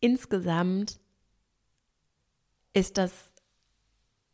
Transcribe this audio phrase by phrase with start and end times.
[0.00, 1.00] insgesamt
[2.72, 3.12] ist das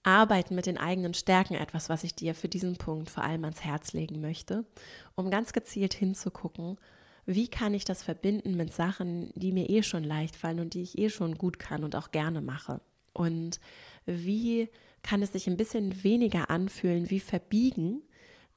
[0.02, 3.64] Arbeiten mit den eigenen Stärken etwas, was ich dir für diesen Punkt vor allem ans
[3.64, 4.66] Herz legen möchte,
[5.14, 6.78] um ganz gezielt hinzugucken,
[7.26, 10.82] wie kann ich das verbinden mit Sachen, die mir eh schon leicht fallen und die
[10.82, 12.82] ich eh schon gut kann und auch gerne mache.
[13.14, 13.60] Und
[14.04, 14.68] wie
[15.02, 18.02] kann es sich ein bisschen weniger anfühlen wie verbiegen,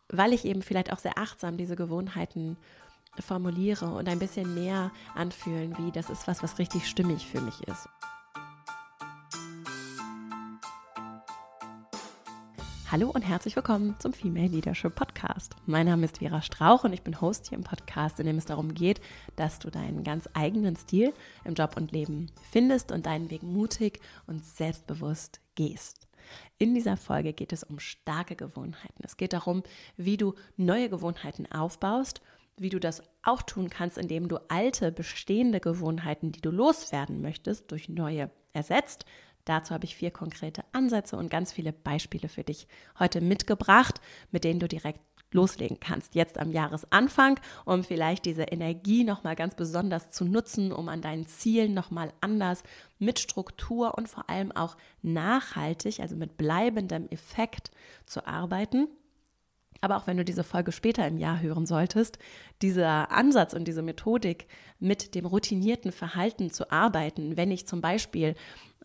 [0.10, 2.58] weil ich eben vielleicht auch sehr achtsam diese Gewohnheiten
[3.22, 7.62] formuliere und ein bisschen mehr anfühlen, wie das ist was, was richtig stimmig für mich
[7.68, 7.88] ist.
[12.90, 15.58] Hallo und herzlich willkommen zum Female Leadership Podcast.
[15.66, 18.46] Mein Name ist Vera Strauch und ich bin Host hier im Podcast, in dem es
[18.46, 19.02] darum geht,
[19.36, 21.14] dass du deinen ganz eigenen Stil
[21.44, 26.08] im Job und Leben findest und deinen Weg mutig und selbstbewusst gehst.
[26.60, 29.04] In dieser Folge geht es um starke Gewohnheiten.
[29.04, 29.64] Es geht darum,
[29.98, 32.22] wie du neue Gewohnheiten aufbaust,
[32.58, 37.72] wie du das auch tun kannst, indem du alte, bestehende Gewohnheiten, die du loswerden möchtest,
[37.72, 39.06] durch neue ersetzt,
[39.48, 42.68] Dazu habe ich vier konkrete Ansätze und ganz viele Beispiele für dich
[43.00, 45.00] heute mitgebracht, mit denen du direkt
[45.32, 50.90] loslegen kannst, jetzt am Jahresanfang, um vielleicht diese Energie nochmal ganz besonders zu nutzen, um
[50.90, 52.64] an deinen Zielen nochmal anders
[53.00, 57.72] mit Struktur und vor allem auch nachhaltig, also mit bleibendem Effekt
[58.06, 58.90] zu arbeiten
[59.82, 62.20] aber auch wenn du diese Folge später im Jahr hören solltest,
[62.62, 64.48] dieser Ansatz und diese Methodik
[64.80, 68.36] mit dem routinierten Verhalten zu arbeiten, wenn ich zum Beispiel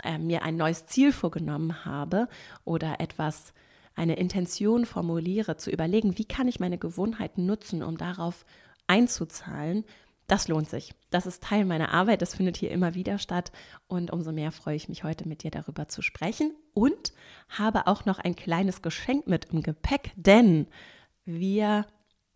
[0.02, 2.28] äh, mir ein neues Ziel vorgenommen habe
[2.64, 3.52] oder etwas,
[3.94, 8.46] eine Intention formuliere, zu überlegen, wie kann ich meine Gewohnheiten nutzen, um darauf
[8.86, 9.84] einzuzahlen,
[10.32, 10.94] das lohnt sich.
[11.10, 12.22] Das ist Teil meiner Arbeit.
[12.22, 13.52] Das findet hier immer wieder statt.
[13.86, 16.54] Und umso mehr freue ich mich heute mit dir darüber zu sprechen.
[16.72, 17.12] Und
[17.50, 20.68] habe auch noch ein kleines Geschenk mit im Gepäck, denn
[21.26, 21.84] wir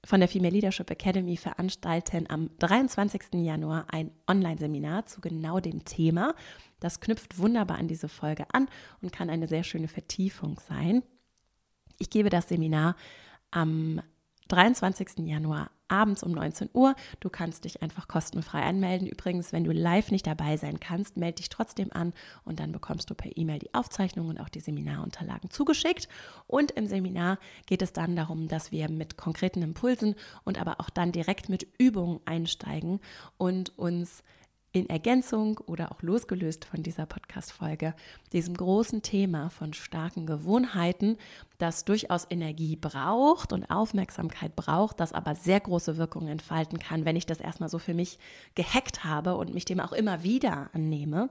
[0.05, 3.43] von der Female Leadership Academy veranstalten am 23.
[3.43, 6.35] Januar ein Online-Seminar zu genau dem Thema.
[6.81, 8.69] Das knüpft wunderbar an diese Folge an
[9.01, 11.03] und kann eine sehr schöne Vertiefung sein.
[11.99, 12.95] Ich gebe das Seminar
[13.51, 14.03] am
[14.49, 15.21] 23.
[15.21, 16.95] Januar abends um 19 Uhr.
[17.21, 19.07] Du kannst dich einfach kostenfrei anmelden.
[19.07, 22.13] Übrigens, wenn du live nicht dabei sein kannst, melde dich trotzdem an
[22.45, 26.09] und dann bekommst du per E-Mail die Aufzeichnung und auch die Seminarunterlagen zugeschickt.
[26.47, 30.15] Und im Seminar geht es dann darum, dass wir mit konkreten Impulsen
[30.45, 33.01] und aber auch dann direkt mit Übungen einsteigen
[33.39, 34.23] und uns
[34.77, 37.95] in Ergänzung oder auch losgelöst von dieser Podcast-Folge
[38.35, 41.17] diesem großen Thema von starken Gewohnheiten,
[41.57, 47.17] das durchaus Energie braucht und Aufmerksamkeit braucht, das aber sehr große Wirkungen entfalten kann, wenn
[47.17, 48.19] ich das erstmal so für mich
[48.55, 51.31] gehackt habe und mich dem auch immer wieder annehme.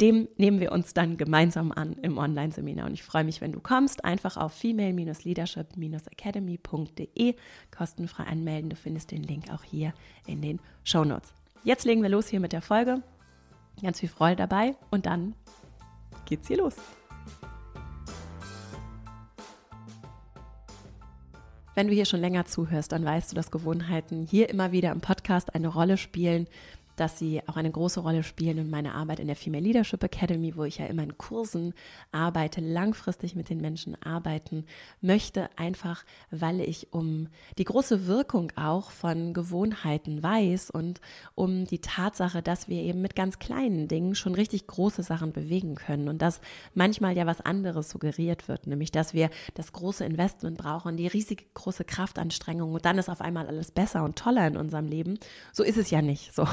[0.00, 2.86] Dem nehmen wir uns dann gemeinsam an im Online-Seminar.
[2.86, 4.06] Und ich freue mich, wenn du kommst.
[4.06, 7.36] Einfach auf female-leadership-academy.de
[7.76, 8.70] kostenfrei anmelden.
[8.70, 9.92] Du findest den Link auch hier
[10.26, 11.34] in den Show Notes.
[11.64, 13.02] Jetzt legen wir los hier mit der Folge.
[13.82, 15.34] Ganz viel Freude dabei und dann
[16.26, 16.74] geht's hier los.
[21.74, 25.00] Wenn du hier schon länger zuhörst, dann weißt du, dass Gewohnheiten hier immer wieder im
[25.00, 26.46] Podcast eine Rolle spielen,
[26.96, 30.56] dass sie auch eine große Rolle spielen in meiner Arbeit in der Female Leadership Academy,
[30.56, 31.74] wo ich ja immer in Kursen
[32.12, 34.64] arbeite, langfristig mit den Menschen arbeiten
[35.00, 37.28] möchte, einfach weil ich um
[37.58, 41.00] die große Wirkung auch von Gewohnheiten weiß und
[41.34, 45.74] um die Tatsache, dass wir eben mit ganz kleinen Dingen schon richtig große Sachen bewegen
[45.74, 46.40] können und dass
[46.74, 51.44] manchmal ja was anderes suggeriert wird, nämlich dass wir das große Investment brauchen, die riesige
[51.54, 55.18] große Kraftanstrengung und dann ist auf einmal alles besser und toller in unserem Leben.
[55.52, 56.46] So ist es ja nicht so.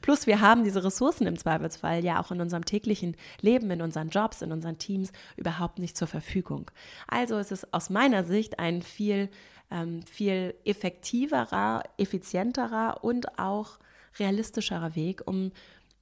[0.00, 4.08] Plus wir haben diese Ressourcen im Zweifelsfall ja auch in unserem täglichen Leben, in unseren
[4.08, 6.70] Jobs, in unseren Teams überhaupt nicht zur Verfügung.
[7.06, 9.28] Also ist es aus meiner Sicht ein viel,
[9.70, 13.78] ähm, viel effektiverer, effizienterer und auch
[14.18, 15.52] realistischerer Weg, um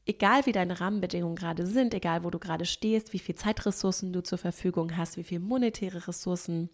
[0.08, 4.22] egal wie deine Rahmenbedingungen gerade sind, egal wo du gerade stehst, wie viel Zeitressourcen du
[4.22, 6.70] zur Verfügung hast, wie viel monetäre Ressourcen,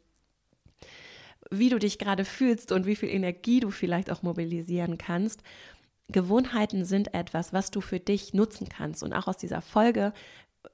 [1.50, 5.43] wie du dich gerade fühlst und wie viel Energie du vielleicht auch mobilisieren kannst,
[6.09, 9.03] Gewohnheiten sind etwas, was du für dich nutzen kannst.
[9.03, 10.12] Und auch aus dieser Folge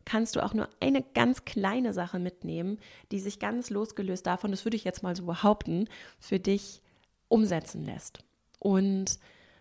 [0.04, 2.78] kannst du auch nur eine ganz kleine Sache mitnehmen,
[3.12, 5.88] die sich ganz losgelöst davon, das würde ich jetzt mal so behaupten,
[6.18, 6.82] für dich
[7.28, 8.24] umsetzen lässt.
[8.58, 9.18] Und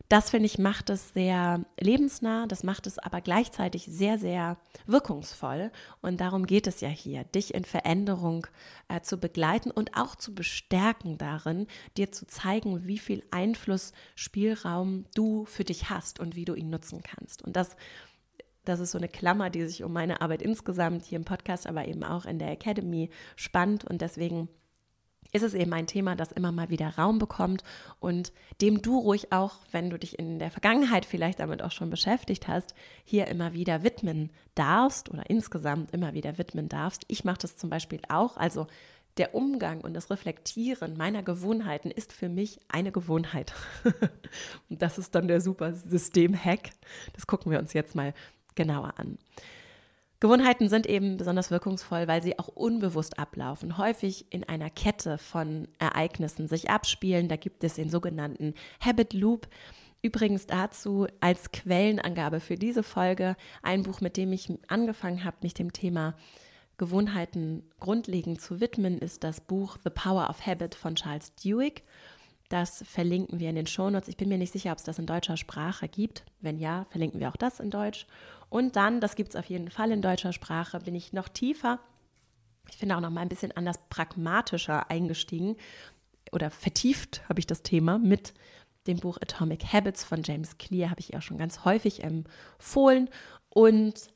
[0.09, 4.57] das finde ich macht es sehr lebensnah, das macht es aber gleichzeitig sehr, sehr
[4.87, 5.71] wirkungsvoll.
[6.01, 8.47] Und darum geht es ja hier, dich in Veränderung
[8.87, 15.05] äh, zu begleiten und auch zu bestärken darin, dir zu zeigen, wie viel Einfluss, Spielraum
[15.13, 17.43] du für dich hast und wie du ihn nutzen kannst.
[17.43, 17.75] Und das
[18.65, 21.87] das ist so eine Klammer, die sich um meine Arbeit insgesamt hier im Podcast, aber
[21.87, 23.83] eben auch in der Academy spannt.
[23.83, 24.47] Und deswegen
[25.31, 27.63] ist es eben ein Thema, das immer mal wieder Raum bekommt
[27.99, 28.31] und
[28.61, 32.47] dem du ruhig auch, wenn du dich in der Vergangenheit vielleicht damit auch schon beschäftigt
[32.47, 32.73] hast,
[33.03, 37.03] hier immer wieder widmen darfst oder insgesamt immer wieder widmen darfst.
[37.07, 38.37] Ich mache das zum Beispiel auch.
[38.37, 38.67] Also
[39.17, 43.53] der Umgang und das Reflektieren meiner Gewohnheiten ist für mich eine Gewohnheit.
[44.69, 46.71] und das ist dann der super System-Hack.
[47.13, 48.13] Das gucken wir uns jetzt mal
[48.55, 49.17] genauer an.
[50.21, 55.69] Gewohnheiten sind eben besonders wirkungsvoll, weil sie auch unbewusst ablaufen, häufig in einer Kette von
[55.77, 57.29] Ereignissen sich abspielen.
[57.29, 59.47] Da gibt es den sogenannten Habit Loop.
[60.01, 65.53] Übrigens dazu als Quellenangabe für diese Folge ein Buch, mit dem ich angefangen habe, mich
[65.53, 66.15] dem Thema
[66.77, 71.83] Gewohnheiten grundlegend zu widmen, ist das Buch The Power of Habit von Charles Duhigg.
[72.49, 74.09] Das verlinken wir in den Shownotes.
[74.09, 76.23] Ich bin mir nicht sicher, ob es das in deutscher Sprache gibt.
[76.41, 78.07] Wenn ja, verlinken wir auch das in Deutsch.
[78.49, 81.79] Und dann, das gibt es auf jeden Fall in deutscher Sprache, bin ich noch tiefer,
[82.71, 85.57] ich finde auch noch mal ein bisschen anders pragmatischer eingestiegen
[86.31, 88.35] oder vertieft habe ich das Thema mit
[88.87, 93.09] dem Buch Atomic Habits von James Clear, habe ich auch schon ganz häufig empfohlen.
[93.49, 94.07] Und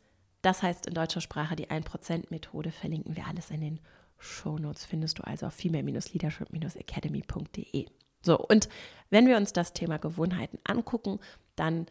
[0.42, 3.80] das heißt in deutscher Sprache die 1%-Methode, verlinken wir alles in den
[4.18, 7.86] Shownotes, findest du also auf female-leadership-academy.de.
[8.24, 8.70] So, und
[9.10, 11.20] wenn wir uns das Thema Gewohnheiten angucken,
[11.56, 11.86] dann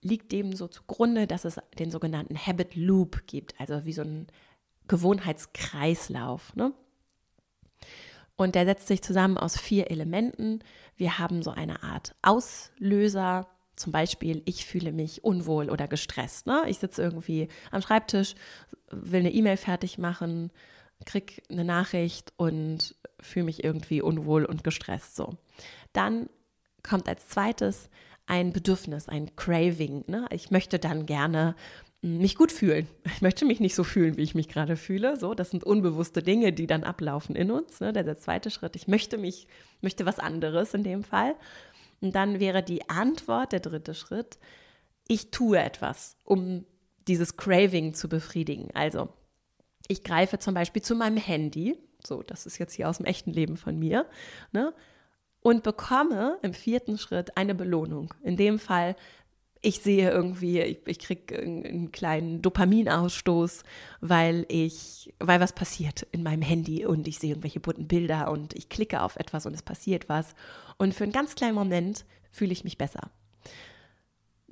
[0.00, 4.26] liegt dem so zugrunde, dass es den sogenannten Habit Loop gibt, also wie so ein
[4.86, 6.54] Gewohnheitskreislauf.
[6.54, 6.72] Ne?
[8.36, 10.60] Und der setzt sich zusammen aus vier Elementen.
[10.96, 13.46] Wir haben so eine Art Auslöser,
[13.76, 16.46] zum Beispiel, ich fühle mich unwohl oder gestresst.
[16.46, 16.62] Ne?
[16.68, 18.34] Ich sitze irgendwie am Schreibtisch,
[18.90, 20.52] will eine E-Mail fertig machen,
[21.04, 25.16] krieg eine Nachricht und fühle mich irgendwie unwohl und gestresst.
[25.16, 25.36] So.
[25.92, 26.28] Dann
[26.82, 27.88] kommt als zweites
[28.26, 30.04] ein Bedürfnis, ein Craving.
[30.06, 30.26] Ne?
[30.30, 31.54] Ich möchte dann gerne
[32.02, 32.86] hm, mich gut fühlen.
[33.14, 35.16] Ich möchte mich nicht so fühlen, wie ich mich gerade fühle.
[35.16, 37.80] So, das sind unbewusste Dinge, die dann ablaufen in uns.
[37.80, 37.92] Ne?
[37.92, 38.76] Der, der zweite Schritt.
[38.76, 39.46] Ich möchte mich,
[39.80, 41.34] möchte was anderes in dem Fall.
[42.00, 44.38] Und dann wäre die Antwort, der dritte Schritt,
[45.06, 46.64] ich tue etwas, um
[47.08, 48.70] dieses Craving zu befriedigen.
[48.74, 49.08] Also,
[49.88, 51.78] ich greife zum Beispiel zu meinem Handy.
[52.06, 54.06] So, das ist jetzt hier aus dem echten Leben von mir.
[54.52, 54.74] Ne?
[55.44, 58.14] und bekomme im vierten Schritt eine Belohnung.
[58.22, 58.96] In dem Fall,
[59.60, 63.62] ich sehe irgendwie, ich, ich kriege einen kleinen Dopaminausstoß,
[64.00, 68.54] weil ich, weil was passiert in meinem Handy und ich sehe irgendwelche bunten Bilder und
[68.54, 70.34] ich klicke auf etwas und es passiert was.
[70.78, 73.10] Und für einen ganz kleinen Moment fühle ich mich besser.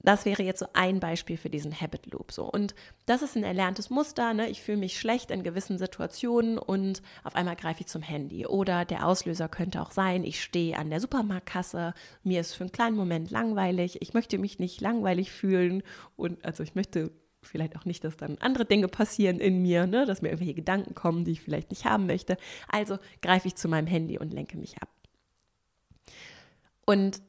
[0.02, 2.32] Das wäre jetzt so ein Beispiel für diesen Habit Loop.
[2.32, 2.44] So.
[2.44, 2.74] Und
[3.06, 4.34] das ist ein erlerntes Muster.
[4.34, 4.48] Ne?
[4.48, 8.46] Ich fühle mich schlecht in gewissen Situationen und auf einmal greife ich zum Handy.
[8.46, 12.72] Oder der Auslöser könnte auch sein, ich stehe an der Supermarktkasse, mir ist für einen
[12.72, 15.82] kleinen Moment langweilig, ich möchte mich nicht langweilig fühlen
[16.16, 17.12] und also ich möchte
[17.42, 20.06] vielleicht auch nicht, dass dann andere Dinge passieren in mir, ne?
[20.06, 22.36] dass mir irgendwelche Gedanken kommen, die ich vielleicht nicht haben möchte.
[22.68, 24.88] Also greife ich zu meinem Handy und lenke mich ab.
[26.84, 27.22] Und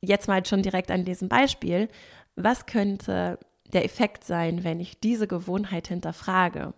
[0.00, 1.88] jetzt mal schon direkt an diesem Beispiel,
[2.36, 3.38] was könnte
[3.72, 6.74] der Effekt sein, wenn ich diese Gewohnheit hinterfrage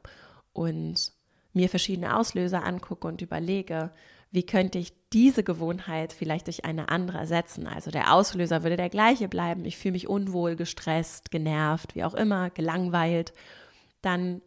[0.52, 1.12] und
[1.52, 3.90] mir verschiedene Auslöser angucke und überlege,
[4.32, 7.66] wie könnte ich diese Gewohnheit vielleicht durch eine andere ersetzen?
[7.66, 9.64] Also der Auslöser würde der gleiche bleiben.
[9.64, 13.32] Ich fühle mich unwohl, gestresst, genervt, wie auch immer, gelangweilt.
[14.02, 14.40] Dann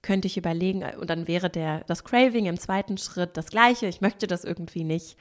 [0.00, 3.86] könnte ich überlegen, und dann wäre der, das Craving im zweiten Schritt das gleiche.
[3.86, 5.18] Ich möchte das irgendwie nicht.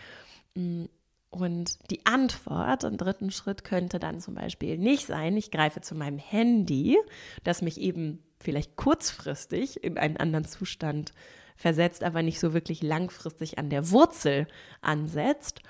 [1.29, 5.93] Und die Antwort im dritten Schritt könnte dann zum Beispiel nicht sein, ich greife zu
[5.93, 6.97] meinem Handy,
[7.43, 11.13] das mich eben vielleicht kurzfristig in einen anderen Zustand
[11.55, 14.47] versetzt, aber nicht so wirklich langfristig an der Wurzel
[14.81, 15.61] ansetzt.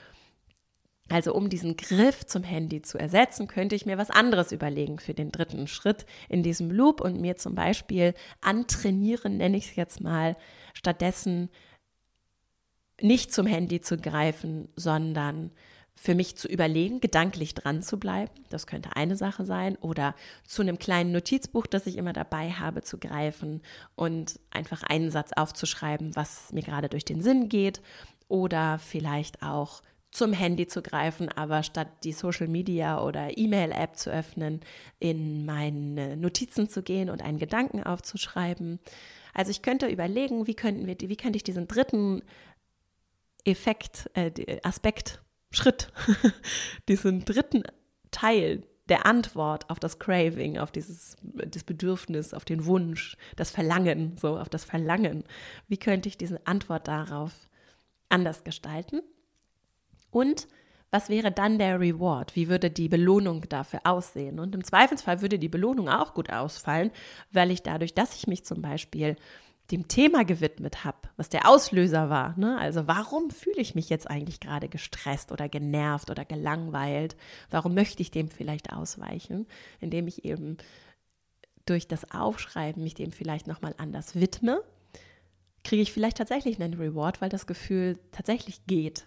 [1.09, 5.13] Also um diesen Griff zum Handy zu ersetzen, könnte ich mir was anderes überlegen für
[5.13, 10.01] den dritten Schritt in diesem Loop und mir zum Beispiel antrainieren, nenne ich es jetzt
[10.01, 10.35] mal,
[10.73, 11.49] stattdessen
[13.01, 15.51] nicht zum Handy zu greifen, sondern
[15.97, 18.31] für mich zu überlegen, gedanklich dran zu bleiben.
[18.49, 19.75] Das könnte eine Sache sein.
[19.77, 20.13] Oder
[20.45, 23.61] zu einem kleinen Notizbuch, das ich immer dabei habe, zu greifen
[23.95, 27.81] und einfach einen Satz aufzuschreiben, was mir gerade durch den Sinn geht.
[28.27, 34.11] Oder vielleicht auch zum Handy zu greifen, aber statt die Social Media oder E-Mail-App zu
[34.11, 34.61] öffnen,
[34.99, 38.79] in meine Notizen zu gehen und einen Gedanken aufzuschreiben.
[39.33, 42.21] Also ich könnte überlegen, wie könnten wir, wie könnte ich diesen dritten
[43.47, 45.91] Effekt, äh, Aspekt, Schritt,
[46.89, 47.63] diesen dritten
[48.11, 54.17] Teil der Antwort auf das Craving, auf dieses das Bedürfnis, auf den Wunsch, das Verlangen,
[54.17, 55.23] so auf das Verlangen.
[55.67, 57.33] Wie könnte ich diese Antwort darauf
[58.09, 59.01] anders gestalten?
[60.11, 60.47] Und
[60.89, 62.35] was wäre dann der Reward?
[62.35, 64.39] Wie würde die Belohnung dafür aussehen?
[64.39, 66.91] Und im Zweifelsfall würde die Belohnung auch gut ausfallen,
[67.31, 69.17] weil ich dadurch, dass ich mich zum Beispiel
[69.71, 72.38] dem Thema gewidmet habe, was der Auslöser war.
[72.38, 72.57] Ne?
[72.57, 77.17] Also warum fühle ich mich jetzt eigentlich gerade gestresst oder genervt oder gelangweilt?
[77.50, 79.45] Warum möchte ich dem vielleicht ausweichen,
[79.79, 80.57] indem ich eben
[81.65, 84.63] durch das Aufschreiben mich dem vielleicht nochmal anders widme,
[85.63, 89.05] kriege ich vielleicht tatsächlich einen Reward, weil das Gefühl tatsächlich geht.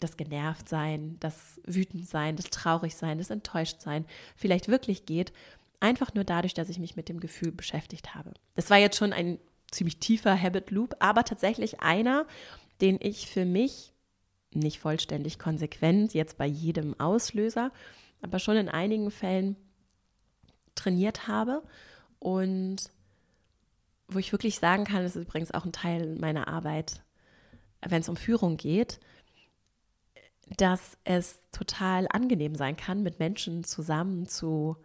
[0.00, 4.04] Das Genervtsein, das Wütendsein, das Traurigsein, das Enttäuschtsein
[4.36, 5.32] vielleicht wirklich geht.
[5.80, 8.34] Einfach nur dadurch, dass ich mich mit dem Gefühl beschäftigt habe.
[8.56, 9.38] Das war jetzt schon ein
[9.70, 12.26] ziemlich tiefer Habit Loop, aber tatsächlich einer,
[12.80, 13.92] den ich für mich
[14.52, 17.70] nicht vollständig konsequent jetzt bei jedem Auslöser,
[18.22, 19.56] aber schon in einigen Fällen
[20.74, 21.62] trainiert habe
[22.18, 22.90] und
[24.08, 27.02] wo ich wirklich sagen kann, das ist übrigens auch ein Teil meiner Arbeit,
[27.86, 29.00] wenn es um Führung geht,
[30.56, 34.76] dass es total angenehm sein kann, mit Menschen zusammen zu,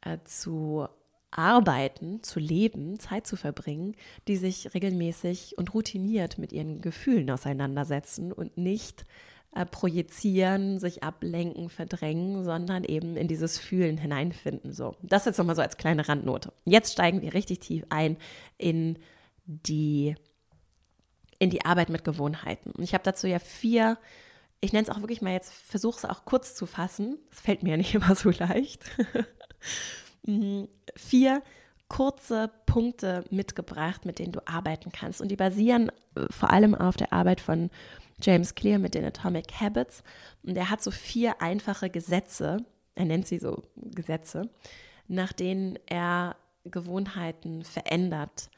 [0.00, 0.88] äh, zu
[1.30, 3.94] arbeiten, zu leben, Zeit zu verbringen,
[4.26, 9.04] die sich regelmäßig und routiniert mit ihren Gefühlen auseinandersetzen und nicht
[9.54, 14.72] äh, projizieren, sich ablenken, verdrängen, sondern eben in dieses Fühlen hineinfinden.
[14.72, 16.52] So, das jetzt nochmal so als kleine Randnote.
[16.64, 18.16] Jetzt steigen wir richtig tief ein
[18.56, 18.98] in
[19.44, 20.14] die
[21.38, 22.72] in die Arbeit mit Gewohnheiten.
[22.72, 23.96] Und ich habe dazu ja vier,
[24.60, 27.18] ich nenne es auch wirklich mal jetzt, versuche es auch kurz zu fassen.
[27.30, 28.84] Das fällt mir ja nicht immer so leicht.
[30.28, 30.68] Mhm.
[30.94, 31.42] vier
[31.88, 35.22] kurze Punkte mitgebracht, mit denen du arbeiten kannst.
[35.22, 37.70] Und die basieren äh, vor allem auf der Arbeit von
[38.20, 40.02] James Clear mit den Atomic Habits.
[40.42, 42.58] Und er hat so vier einfache Gesetze,
[42.94, 44.50] er nennt sie so Gesetze,
[45.06, 48.50] nach denen er Gewohnheiten verändert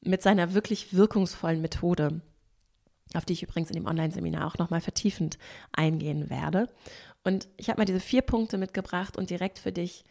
[0.00, 2.22] mit seiner wirklich wirkungsvollen Methode,
[3.12, 5.36] auf die ich übrigens in dem Online-Seminar auch nochmal vertiefend
[5.72, 6.70] eingehen werde.
[7.24, 10.04] Und ich habe mal diese vier Punkte mitgebracht und direkt für dich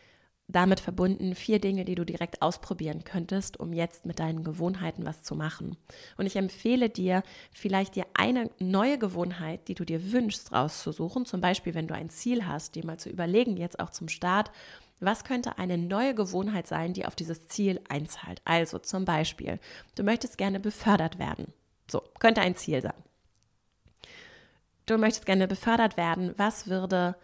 [0.48, 5.24] damit verbunden vier Dinge, die du direkt ausprobieren könntest, um jetzt mit deinen Gewohnheiten was
[5.24, 5.76] zu machen.
[6.16, 11.26] Und ich empfehle dir, vielleicht dir eine neue Gewohnheit, die du dir wünschst, rauszusuchen.
[11.26, 14.52] Zum Beispiel, wenn du ein Ziel hast, dir mal zu überlegen, jetzt auch zum Start,
[15.00, 18.42] was könnte eine neue Gewohnheit sein, die auf dieses Ziel einzahlt?
[18.46, 19.60] Also zum Beispiel,
[19.96, 21.54] du möchtest gerne befördert werden.
[21.92, 22.94] So, könnte ein Ziel sein.
[24.86, 26.34] Du möchtest gerne befördert werden.
[26.38, 27.16] Was würde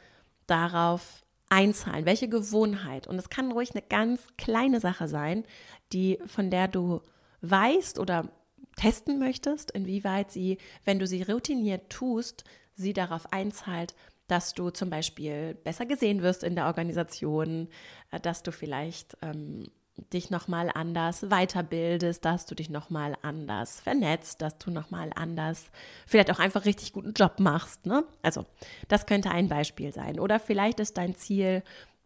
[0.46, 1.23] darauf
[1.54, 2.06] einzahlen?
[2.06, 3.08] Welche Gewohnheit?
[3.08, 5.46] Und es kann ruhig eine ganz kleine Sache sein,
[5.94, 7.02] die von der du
[7.42, 8.30] weißt oder
[8.76, 12.44] testen möchtest, inwieweit sie, wenn du sie routiniert tust,
[12.74, 13.94] sie darauf einzahlt,
[14.28, 17.68] dass du zum Beispiel besser gesehen wirst in der Organisation,
[18.12, 19.68] äh, dass du vielleicht ähm,
[20.12, 25.66] dich nochmal anders weiterbildest, dass du dich nochmal anders vernetzt, dass du nochmal anders
[26.08, 27.86] vielleicht auch einfach richtig guten Job machst.
[27.86, 28.04] Ne?
[28.22, 28.46] Also
[28.88, 30.20] das könnte ein Beispiel sein.
[30.20, 31.64] Oder vielleicht ist dein Ziel,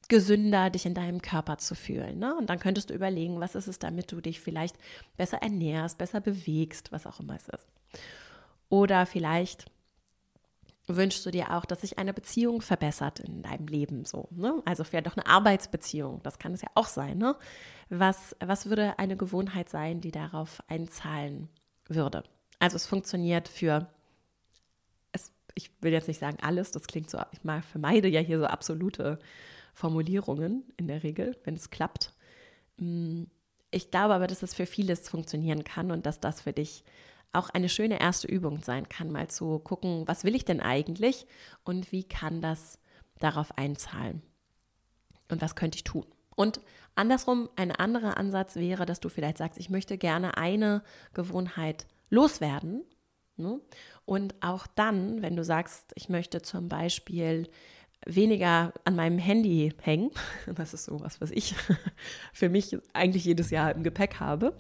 [0.10, 2.20] gesünder dich in deinem Körper zu fühlen.
[2.20, 2.36] Ne?
[2.36, 4.78] Und dann könntest du überlegen, was ist es, damit du dich vielleicht
[5.18, 7.68] besser ernährst, besser bewegst, was auch immer es ist.
[8.70, 9.66] Oder vielleicht
[10.88, 14.30] wünschst du dir auch, dass sich eine Beziehung verbessert in deinem Leben so.
[14.32, 14.62] Ne?
[14.66, 17.18] Also vielleicht auch eine Arbeitsbeziehung, das kann es ja auch sein.
[17.18, 17.36] Ne?
[17.90, 21.50] Was, was würde eine Gewohnheit sein, die darauf einzahlen
[21.88, 22.24] würde?
[22.60, 23.88] Also es funktioniert für,
[25.12, 28.40] es, ich will jetzt nicht sagen alles, das klingt so, ich mal vermeide ja hier
[28.40, 29.20] so absolute
[29.74, 32.14] Formulierungen in der Regel, wenn es klappt.
[32.78, 33.24] Mm,
[33.72, 36.84] ich glaube aber, dass es für vieles funktionieren kann und dass das für dich
[37.34, 41.28] auch eine schöne erste Übung sein kann, mal zu gucken, was will ich denn eigentlich
[41.64, 42.80] und wie kann das
[43.20, 44.22] darauf einzahlen
[45.30, 46.06] und was könnte ich tun.
[46.36, 46.62] Und
[46.96, 52.84] andersrum, ein anderer Ansatz wäre, dass du vielleicht sagst, ich möchte gerne eine Gewohnheit loswerden.
[53.38, 53.60] Ne?
[54.06, 57.50] Und auch dann, wenn du sagst, ich möchte zum Beispiel
[58.08, 60.12] weniger an meinem Handy hängen,
[60.56, 61.56] das ist so was, ich
[62.34, 64.56] für mich eigentlich jedes Jahr im Gepäck habe,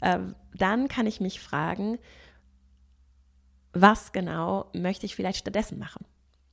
[0.00, 0.18] äh,
[0.54, 1.98] dann kann ich mich fragen,
[3.72, 6.04] was genau möchte ich vielleicht stattdessen machen?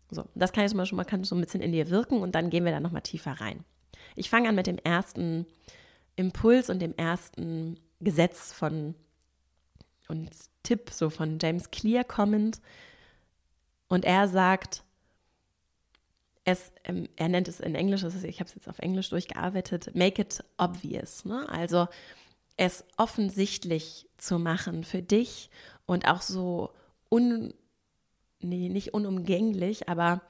[0.10, 2.34] So, das kann jetzt mal schon mal kann so ein bisschen in dir wirken und
[2.34, 3.64] dann gehen wir da nochmal tiefer rein.
[4.16, 5.46] Ich fange an mit dem ersten
[6.16, 8.96] Impuls und dem ersten Gesetz von
[10.08, 10.30] und
[10.64, 12.62] Tipp so von James Clear kommend
[13.90, 14.84] und er sagt,
[16.52, 19.96] es, ähm, er nennt es in Englisch, ist, ich habe es jetzt auf Englisch durchgearbeitet,
[19.96, 21.26] make it obvious.
[21.26, 21.48] Ne?
[21.50, 21.88] Also
[22.58, 25.50] es offensichtlich zu machen für dich
[25.86, 26.72] und auch so
[27.10, 27.54] un,
[28.42, 30.22] nee, nicht unumgänglich, aber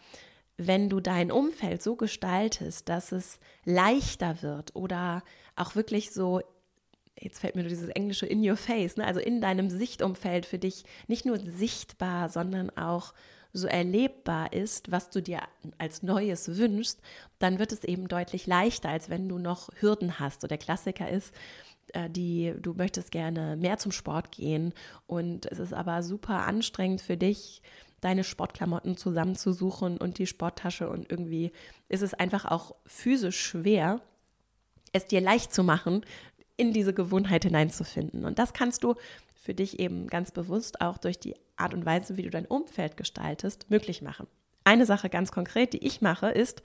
[0.58, 5.24] wenn du dein Umfeld so gestaltest, dass es leichter wird oder
[5.56, 6.42] auch wirklich so,
[7.18, 9.06] jetzt fällt mir nur dieses englische in your face, ne?
[9.06, 13.14] also in deinem Sichtumfeld für dich nicht nur sichtbar, sondern auch
[13.54, 15.42] so erlebbar ist, was du dir
[15.78, 17.00] als Neues wünschst,
[17.40, 20.42] dann wird es eben deutlich leichter, als wenn du noch Hürden hast.
[20.42, 21.34] So der Klassiker ist,
[21.94, 24.74] äh, die du möchtest gerne mehr zum Sport gehen
[25.08, 27.62] und es ist aber super anstrengend für dich,
[28.02, 31.52] deine Sportklamotten zusammenzusuchen und die Sporttasche und irgendwie
[31.90, 34.02] ist es einfach auch physisch schwer,
[34.94, 36.06] es dir leicht zu machen,
[36.58, 38.26] in diese Gewohnheit hineinzufinden.
[38.26, 38.96] Und das kannst du
[39.36, 42.98] für dich eben ganz bewusst auch durch die Art und Weise, wie du dein Umfeld
[42.98, 44.28] gestaltest, möglich machen.
[44.64, 46.62] Eine Sache ganz konkret, die ich mache, ist,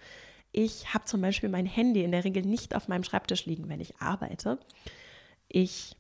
[0.53, 3.81] ich habe zum Beispiel mein Handy in der Regel nicht auf meinem Schreibtisch liegen, wenn
[3.81, 4.59] ich arbeite.
[5.49, 5.97] Ich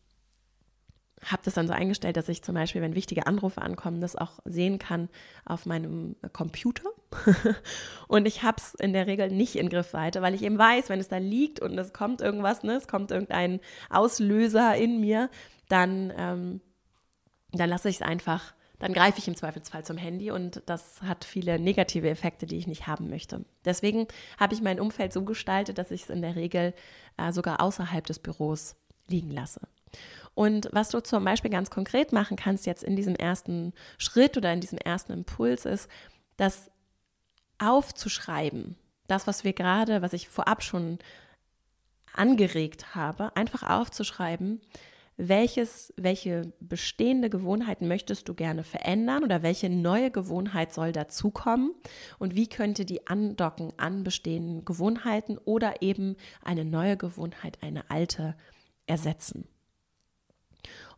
[1.25, 4.41] habe das dann so eingestellt, dass ich zum Beispiel, wenn wichtige Anrufe ankommen, das auch
[4.45, 5.09] sehen kann
[5.45, 6.91] auf meinem Computer.
[8.09, 11.01] und ich habe es in der Regel nicht in Griffweite, weil ich eben weiß, wenn
[11.01, 13.61] es da liegt und es kommt irgendwas, ne, es kommt irgendein
[13.91, 15.31] Auslöser in mir,
[15.69, 16.61] dann, ähm,
[17.53, 21.25] dann lasse ich es einfach, dann greife ich im Zweifelsfall zum Handy und das hat
[21.25, 23.43] viele negative Effekte, die ich nicht haben möchte.
[23.65, 24.07] Deswegen
[24.39, 26.75] habe ich mein Umfeld so gestaltet, dass ich es in der Regel
[27.17, 28.77] äh, sogar außerhalb des Büros
[29.09, 29.63] liegen lasse.
[30.35, 34.53] Und was du zum Beispiel ganz konkret machen kannst jetzt in diesem ersten Schritt oder
[34.53, 35.89] in diesem ersten Impuls ist,
[36.37, 36.71] das
[37.57, 38.77] aufzuschreiben.
[39.07, 40.99] Das, was wir gerade, was ich vorab schon
[42.13, 44.61] angeregt habe, einfach aufzuschreiben,
[45.17, 51.73] welches, welche bestehende Gewohnheiten möchtest du gerne verändern oder welche neue Gewohnheit soll dazukommen
[52.19, 58.37] und wie könnte die andocken an bestehenden Gewohnheiten oder eben eine neue Gewohnheit eine alte
[58.87, 59.47] ersetzen.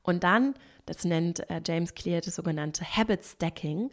[0.02, 0.54] Und dann,
[0.86, 3.90] das nennt äh, James Clear das sogenannte Habit Stacking,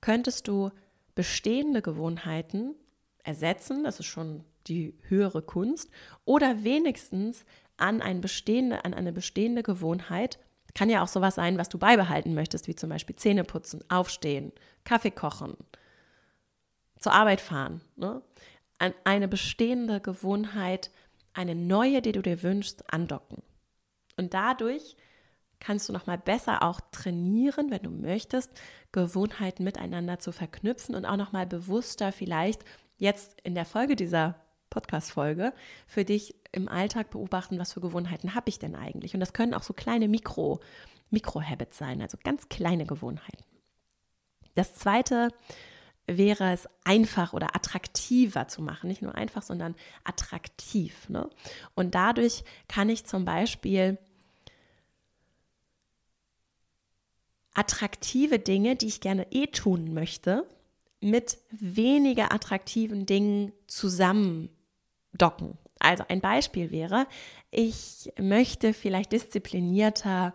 [0.00, 0.70] könntest du
[1.14, 2.74] bestehende Gewohnheiten
[3.22, 5.90] ersetzen, das ist schon die höhere Kunst,
[6.24, 7.44] oder wenigstens
[7.82, 10.38] an, ein bestehende, an eine bestehende Gewohnheit,
[10.74, 14.52] kann ja auch sowas sein, was du beibehalten möchtest, wie zum Beispiel Zähne putzen, aufstehen,
[14.84, 15.56] Kaffee kochen,
[16.98, 17.82] zur Arbeit fahren.
[17.96, 18.22] Ne?
[18.78, 20.90] An eine bestehende Gewohnheit,
[21.34, 23.42] eine neue, die du dir wünschst, andocken.
[24.16, 24.96] Und dadurch
[25.60, 28.50] kannst du noch mal besser auch trainieren, wenn du möchtest,
[28.90, 32.64] Gewohnheiten miteinander zu verknüpfen und auch noch mal bewusster vielleicht
[32.96, 34.36] jetzt in der Folge dieser
[34.70, 35.52] Podcast-Folge
[35.86, 39.14] für dich im Alltag beobachten, was für Gewohnheiten habe ich denn eigentlich?
[39.14, 40.60] Und das können auch so kleine Mikro,
[41.10, 43.44] Mikro-Habits sein, also ganz kleine Gewohnheiten.
[44.54, 45.28] Das zweite
[46.06, 48.88] wäre es einfach oder attraktiver zu machen.
[48.88, 51.08] Nicht nur einfach, sondern attraktiv.
[51.08, 51.28] Ne?
[51.74, 53.98] Und dadurch kann ich zum Beispiel
[57.54, 60.46] attraktive Dinge, die ich gerne eh tun möchte,
[61.00, 65.58] mit weniger attraktiven Dingen zusammendocken.
[65.82, 67.06] Also ein Beispiel wäre,
[67.50, 70.34] ich möchte vielleicht disziplinierter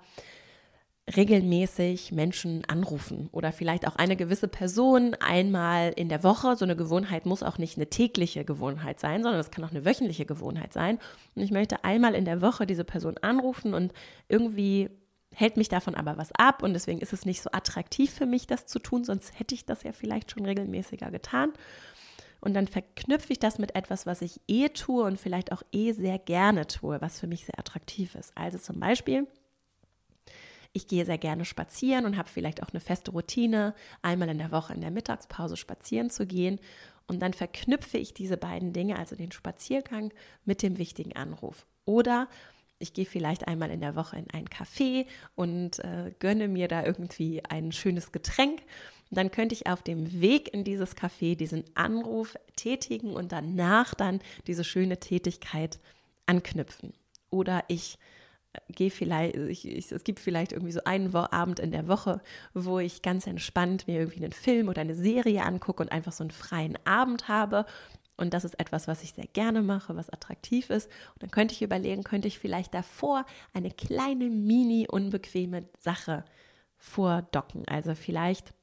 [1.15, 6.57] regelmäßig Menschen anrufen oder vielleicht auch eine gewisse Person einmal in der Woche.
[6.57, 9.85] So eine Gewohnheit muss auch nicht eine tägliche Gewohnheit sein, sondern es kann auch eine
[9.85, 10.99] wöchentliche Gewohnheit sein.
[11.33, 13.93] Und ich möchte einmal in der Woche diese Person anrufen und
[14.27, 14.89] irgendwie
[15.33, 18.47] hält mich davon aber was ab und deswegen ist es nicht so attraktiv für mich,
[18.47, 21.53] das zu tun, sonst hätte ich das ja vielleicht schon regelmäßiger getan.
[22.39, 25.91] Und dann verknüpfe ich das mit etwas, was ich eh tue und vielleicht auch eh
[25.91, 28.31] sehr gerne tue, was für mich sehr attraktiv ist.
[28.35, 29.27] Also zum Beispiel,
[30.73, 34.51] ich gehe sehr gerne spazieren und habe vielleicht auch eine feste Routine, einmal in der
[34.51, 36.59] Woche in der Mittagspause spazieren zu gehen.
[37.07, 40.13] Und dann verknüpfe ich diese beiden Dinge, also den Spaziergang,
[40.45, 41.65] mit dem wichtigen Anruf.
[41.85, 42.27] Oder
[42.79, 46.85] ich gehe vielleicht einmal in der Woche in ein Café und äh, gönne mir da
[46.85, 48.61] irgendwie ein schönes Getränk.
[49.11, 54.19] Dann könnte ich auf dem Weg in dieses Café diesen Anruf tätigen und danach dann
[54.47, 55.79] diese schöne Tätigkeit
[56.25, 56.93] anknüpfen.
[57.29, 57.97] Oder ich
[58.53, 62.21] äh, gehe vielleicht, ich, ich, es gibt vielleicht irgendwie so einen Abend in der Woche,
[62.53, 66.23] wo ich ganz entspannt mir irgendwie einen Film oder eine Serie angucke und einfach so
[66.23, 67.65] einen freien Abend habe
[68.17, 70.89] und das ist etwas, was ich sehr gerne mache, was attraktiv ist.
[71.13, 76.25] Und dann könnte ich überlegen, könnte ich vielleicht davor eine kleine, mini, unbequeme Sache
[76.77, 77.67] vordocken.
[77.67, 78.53] Also vielleicht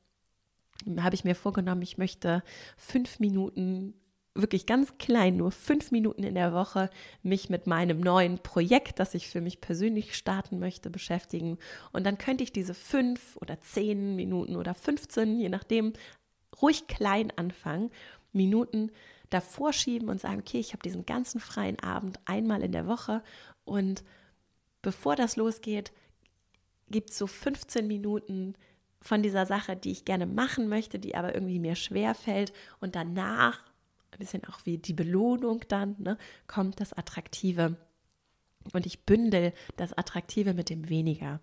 [0.98, 2.42] habe ich mir vorgenommen, ich möchte
[2.76, 3.94] fünf Minuten
[4.34, 6.90] wirklich ganz klein, nur fünf Minuten in der Woche,
[7.22, 11.58] mich mit meinem neuen Projekt, das ich für mich persönlich starten möchte, beschäftigen.
[11.92, 15.92] Und dann könnte ich diese fünf oder zehn Minuten oder 15, je nachdem,
[16.60, 17.90] ruhig klein anfangen,
[18.32, 18.90] Minuten
[19.30, 23.22] davor schieben und sagen, okay, ich habe diesen ganzen freien Abend einmal in der Woche
[23.64, 24.04] und
[24.82, 25.92] bevor das losgeht,
[26.90, 28.54] gibt es so 15 Minuten
[29.04, 32.96] von dieser Sache, die ich gerne machen möchte, die aber irgendwie mir schwer fällt und
[32.96, 33.62] danach,
[34.10, 37.76] ein bisschen auch wie die Belohnung dann, ne, kommt das Attraktive
[38.72, 41.40] und ich bündel das Attraktive mit dem weniger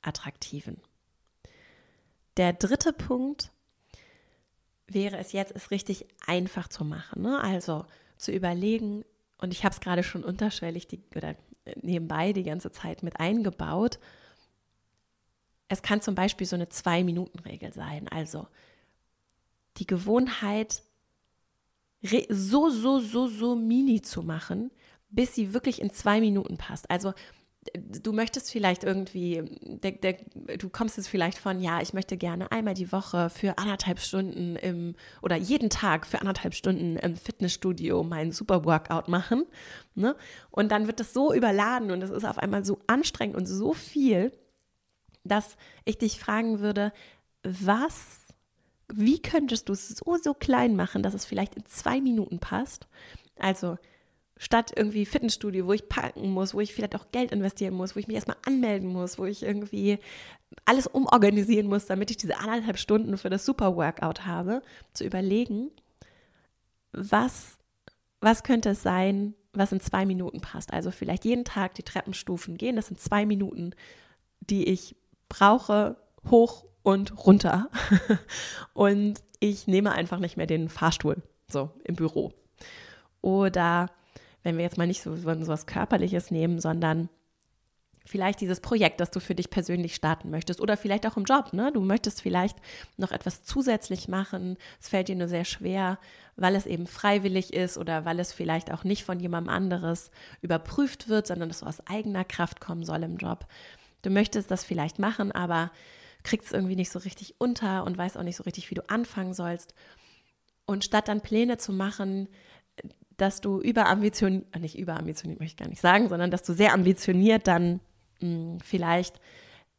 [0.00, 0.80] Attraktiven.
[2.38, 3.52] Der dritte Punkt
[4.86, 7.22] wäre es jetzt, es richtig einfach zu machen.
[7.22, 7.40] Ne?
[7.40, 7.84] Also
[8.16, 9.04] zu überlegen,
[9.38, 11.34] und ich habe es gerade schon unterschwellig die, oder
[11.82, 13.98] nebenbei die ganze Zeit mit eingebaut.
[15.68, 18.08] Es kann zum Beispiel so eine Zwei-Minuten-Regel sein.
[18.08, 18.46] Also
[19.78, 20.82] die Gewohnheit
[22.28, 24.70] so, so, so, so mini zu machen,
[25.10, 26.90] bis sie wirklich in zwei Minuten passt.
[26.90, 27.12] Also
[27.74, 30.16] du möchtest vielleicht irgendwie, der, der,
[30.58, 34.56] du kommst jetzt vielleicht von, ja, ich möchte gerne einmal die Woche für anderthalb Stunden
[34.56, 39.44] im oder jeden Tag für anderthalb Stunden im Fitnessstudio meinen Super Workout machen.
[39.94, 40.16] Ne?
[40.50, 43.72] Und dann wird das so überladen und es ist auf einmal so anstrengend und so
[43.74, 44.32] viel,
[45.24, 46.92] dass ich dich fragen würde,
[47.42, 48.20] was,
[48.92, 52.86] wie könntest du es so, so klein machen, dass es vielleicht in zwei Minuten passt?
[53.38, 53.78] Also
[54.36, 58.00] statt irgendwie Fitnessstudio, wo ich packen muss, wo ich vielleicht auch Geld investieren muss, wo
[58.00, 59.98] ich mich erstmal anmelden muss, wo ich irgendwie
[60.64, 65.70] alles umorganisieren muss, damit ich diese anderthalb Stunden für das Super Workout habe, zu überlegen,
[66.92, 67.56] was,
[68.20, 70.72] was könnte es sein, was in zwei Minuten passt.
[70.72, 73.74] Also vielleicht jeden Tag die Treppenstufen gehen, das sind zwei Minuten,
[74.40, 74.96] die ich
[75.32, 75.96] brauche,
[76.30, 77.70] hoch und runter.
[78.74, 82.32] und ich nehme einfach nicht mehr den Fahrstuhl, so im Büro.
[83.22, 83.90] Oder
[84.42, 87.08] wenn wir jetzt mal nicht so, so was Körperliches nehmen, sondern
[88.04, 91.54] vielleicht dieses Projekt, das du für dich persönlich starten möchtest oder vielleicht auch im Job.
[91.54, 91.70] Ne?
[91.72, 92.58] Du möchtest vielleicht
[92.98, 94.58] noch etwas zusätzlich machen.
[94.80, 95.98] Es fällt dir nur sehr schwer,
[96.36, 100.10] weil es eben freiwillig ist oder weil es vielleicht auch nicht von jemandem anderes
[100.42, 103.46] überprüft wird, sondern es aus eigener Kraft kommen soll im Job.
[104.02, 105.70] Du möchtest das vielleicht machen, aber
[106.22, 108.88] kriegst es irgendwie nicht so richtig unter und weißt auch nicht so richtig, wie du
[108.88, 109.74] anfangen sollst.
[110.66, 112.28] Und statt dann Pläne zu machen,
[113.16, 116.72] dass du überambitioniert, äh, nicht überambitioniert möchte ich gar nicht sagen, sondern dass du sehr
[116.72, 117.80] ambitioniert dann
[118.20, 119.20] mh, hm, vielleicht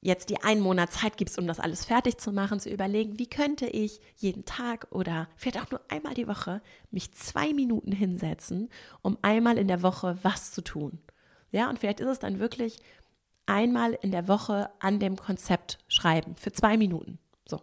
[0.02, 3.30] jetzt die einen Monat Zeit gibst, um das alles fertig zu machen, zu überlegen, wie
[3.30, 8.70] könnte ich jeden Tag oder vielleicht auch nur einmal die Woche mich zwei Minuten hinsetzen,
[9.02, 11.00] um einmal in der Woche was zu tun.
[11.52, 12.80] Ja, und vielleicht ist es dann wirklich
[13.46, 17.20] einmal in der Woche an dem Konzept schreiben für zwei Minuten.
[17.46, 17.62] So.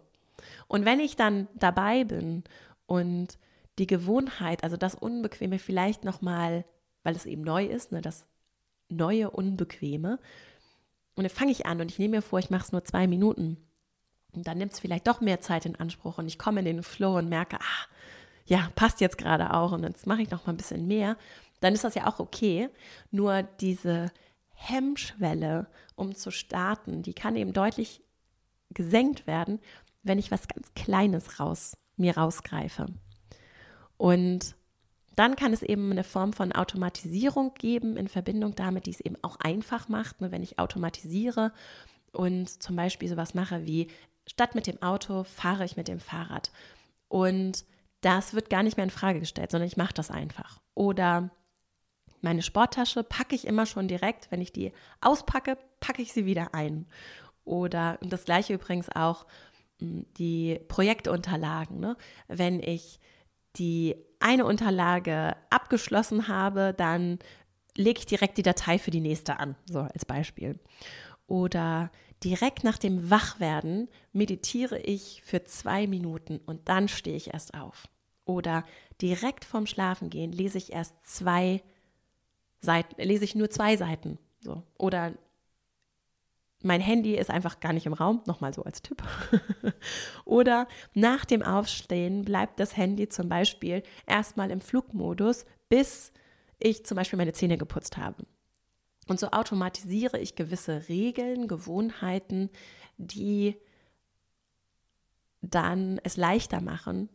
[0.67, 2.43] Und wenn ich dann dabei bin
[2.85, 3.37] und
[3.79, 6.65] die Gewohnheit, also das Unbequeme vielleicht nochmal,
[7.03, 8.25] weil es eben neu ist, ne, das
[8.89, 10.19] neue Unbequeme.
[11.15, 13.07] Und dann fange ich an und ich nehme mir vor, ich mache es nur zwei
[13.07, 13.57] Minuten.
[14.33, 16.83] Und dann nimmt es vielleicht doch mehr Zeit in Anspruch und ich komme in den
[16.83, 17.87] Flow und merke, ah,
[18.45, 21.17] ja, passt jetzt gerade auch und jetzt mache ich noch mal ein bisschen mehr.
[21.59, 22.69] Dann ist das ja auch okay.
[23.11, 24.11] Nur diese
[24.61, 28.03] Hemmschwelle, um zu starten, die kann eben deutlich
[28.69, 29.59] gesenkt werden,
[30.03, 32.85] wenn ich was ganz Kleines raus, mir rausgreife.
[33.97, 34.55] Und
[35.15, 39.17] dann kann es eben eine Form von Automatisierung geben in Verbindung damit, die es eben
[39.21, 41.51] auch einfach macht, ne, wenn ich automatisiere
[42.11, 43.87] und zum Beispiel sowas mache wie,
[44.27, 46.51] statt mit dem Auto fahre ich mit dem Fahrrad.
[47.07, 47.65] Und
[48.01, 50.59] das wird gar nicht mehr in Frage gestellt, sondern ich mache das einfach.
[50.73, 51.29] Oder
[52.21, 56.53] meine Sporttasche packe ich immer schon direkt, wenn ich die auspacke, packe ich sie wieder
[56.53, 56.85] ein.
[57.43, 59.25] Oder und das gleiche übrigens auch
[59.79, 61.79] hm, die Projektunterlagen.
[61.79, 61.97] Ne?
[62.27, 62.99] Wenn ich
[63.57, 67.19] die eine Unterlage abgeschlossen habe, dann
[67.75, 70.59] lege ich direkt die Datei für die nächste an, so als Beispiel.
[71.27, 71.91] Oder
[72.23, 77.87] direkt nach dem Wachwerden meditiere ich für zwei Minuten und dann stehe ich erst auf.
[78.25, 78.63] Oder
[79.01, 81.63] direkt vorm Schlafengehen lese ich erst zwei
[82.61, 84.17] Seiten, lese ich nur zwei Seiten.
[84.39, 84.63] So.
[84.77, 85.13] Oder
[86.63, 89.01] mein Handy ist einfach gar nicht im Raum, nochmal so als Tipp.
[90.25, 96.11] Oder nach dem Aufstehen bleibt das Handy zum Beispiel erstmal im Flugmodus, bis
[96.59, 98.25] ich zum Beispiel meine Zähne geputzt habe.
[99.07, 102.49] Und so automatisiere ich gewisse Regeln, Gewohnheiten,
[102.97, 103.55] die
[105.41, 107.09] dann es leichter machen,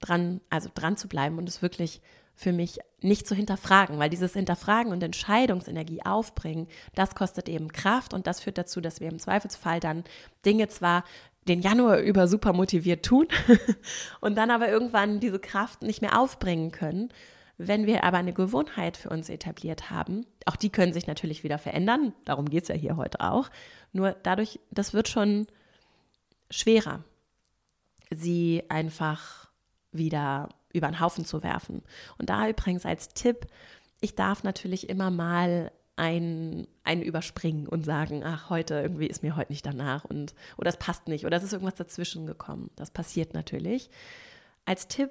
[0.00, 2.00] dran, also dran zu bleiben und es wirklich
[2.34, 8.14] für mich nicht zu hinterfragen, weil dieses Hinterfragen und Entscheidungsenergie aufbringen, das kostet eben Kraft
[8.14, 10.04] und das führt dazu, dass wir im Zweifelsfall dann
[10.44, 11.04] Dinge zwar
[11.48, 13.26] den Januar über super motiviert tun
[14.20, 17.12] und dann aber irgendwann diese Kraft nicht mehr aufbringen können.
[17.58, 21.58] Wenn wir aber eine Gewohnheit für uns etabliert haben, auch die können sich natürlich wieder
[21.58, 23.50] verändern, darum geht es ja hier heute auch,
[23.92, 25.46] nur dadurch, das wird schon
[26.50, 27.04] schwerer,
[28.10, 29.48] sie einfach
[29.92, 31.82] wieder über den Haufen zu werfen.
[32.18, 33.46] Und da übrigens als Tipp,
[34.00, 39.36] ich darf natürlich immer mal ein, einen überspringen und sagen, ach, heute irgendwie ist mir
[39.36, 42.70] heute nicht danach und oder es passt nicht oder es ist irgendwas dazwischen gekommen.
[42.76, 43.90] Das passiert natürlich.
[44.64, 45.10] Als Tipp,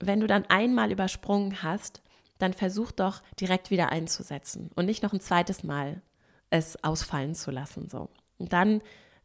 [0.00, 2.02] wenn du dann einmal übersprungen hast,
[2.38, 6.02] dann versuch doch direkt wieder einzusetzen und nicht noch ein zweites Mal
[6.50, 7.88] es ausfallen zu lassen.
[7.88, 8.08] So.
[8.38, 8.82] Und dann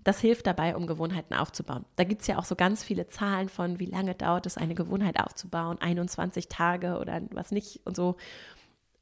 [0.09, 1.85] das hilft dabei, um Gewohnheiten aufzubauen.
[1.95, 4.73] Da gibt es ja auch so ganz viele Zahlen von, wie lange dauert es, eine
[4.73, 8.15] Gewohnheit aufzubauen, 21 Tage oder was nicht und so.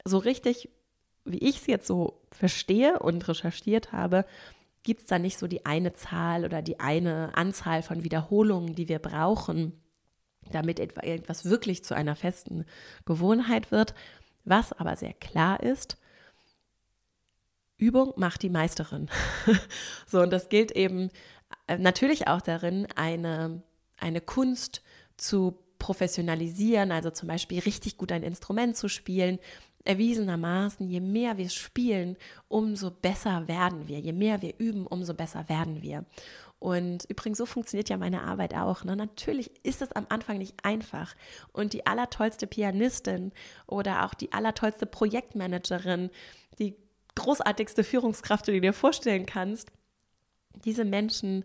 [0.03, 0.69] So richtig,
[1.23, 4.25] wie ich es jetzt so verstehe und recherchiert habe,
[4.83, 8.89] gibt es da nicht so die eine Zahl oder die eine Anzahl von Wiederholungen, die
[8.89, 9.81] wir brauchen,
[10.51, 12.65] damit etwas wirklich zu einer festen
[13.05, 13.93] Gewohnheit wird.
[14.43, 15.97] Was aber sehr klar ist,
[17.77, 19.09] Übung macht die Meisterin.
[20.07, 21.09] so, und das gilt eben
[21.67, 23.61] äh, natürlich auch darin, eine,
[23.97, 24.81] eine Kunst
[25.15, 29.39] zu professionalisieren, also zum Beispiel richtig gut ein Instrument zu spielen.
[29.83, 32.17] Erwiesenermaßen, je mehr wir spielen,
[32.49, 33.99] umso besser werden wir.
[33.99, 36.03] Je mehr wir üben, umso besser werden wir.
[36.59, 38.83] Und übrigens, so funktioniert ja meine Arbeit auch.
[38.83, 38.95] Ne?
[38.95, 41.15] Natürlich ist es am Anfang nicht einfach.
[41.53, 43.31] Und die allertollste Pianistin
[43.67, 46.09] oder auch die allertollste Projektmanagerin,
[46.59, 46.75] die
[47.17, 49.71] großartigste Führungskraft, die du dir vorstellen kannst.
[50.63, 51.43] Diese Menschen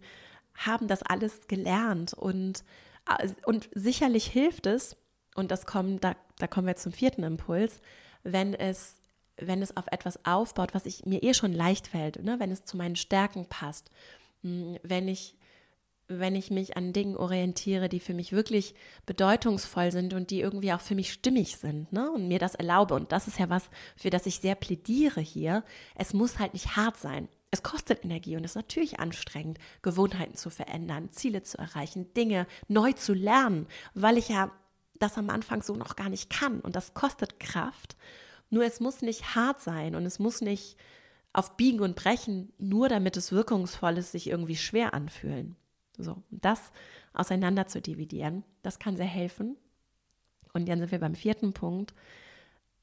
[0.54, 2.62] haben das alles gelernt und,
[3.08, 4.96] äh, und sicherlich hilft es,
[5.34, 7.80] und das kommt, da, da kommen wir zum vierten Impuls,
[8.22, 8.96] wenn es,
[9.38, 12.38] wenn es auf etwas aufbaut, was ich, mir eh schon leicht fällt, ne?
[12.38, 13.90] wenn es zu meinen Stärken passt,
[14.42, 15.36] hm, wenn ich
[16.18, 18.74] wenn ich mich an Dingen orientiere, die für mich wirklich
[19.06, 22.10] bedeutungsvoll sind und die irgendwie auch für mich stimmig sind ne?
[22.10, 22.94] und mir das erlaube.
[22.94, 25.64] Und das ist ja was, für das ich sehr plädiere hier.
[25.94, 27.28] Es muss halt nicht hart sein.
[27.50, 32.46] Es kostet Energie und es ist natürlich anstrengend, Gewohnheiten zu verändern, Ziele zu erreichen, Dinge
[32.66, 34.50] neu zu lernen, weil ich ja
[34.98, 36.60] das am Anfang so noch gar nicht kann.
[36.60, 37.96] Und das kostet Kraft.
[38.48, 40.76] Nur es muss nicht hart sein und es muss nicht
[41.32, 45.56] auf Biegen und Brechen, nur damit es wirkungsvoll ist, sich irgendwie schwer anfühlen.
[46.02, 46.72] So, das
[47.12, 49.56] auseinander zu dividieren, das kann sehr helfen.
[50.52, 51.94] Und dann sind wir beim vierten Punkt,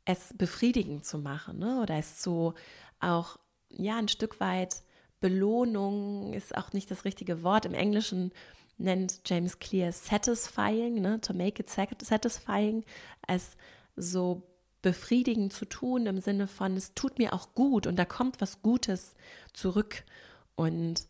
[0.05, 1.81] es befriedigend zu machen ne?
[1.81, 2.55] oder es so
[2.99, 3.37] auch,
[3.69, 4.81] ja, ein Stück weit
[5.19, 7.65] Belohnung ist auch nicht das richtige Wort.
[7.65, 8.31] Im Englischen
[8.77, 11.21] nennt James Clear satisfying, ne?
[11.21, 12.83] to make it satisfying,
[13.27, 13.55] es
[13.95, 14.41] so
[14.81, 18.61] befriedigend zu tun im Sinne von, es tut mir auch gut und da kommt was
[18.61, 19.13] Gutes
[19.53, 20.03] zurück.
[20.55, 21.07] Und